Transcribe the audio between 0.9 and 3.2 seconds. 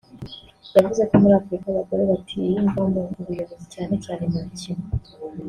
ko muri Afurika abagore batiyumvamo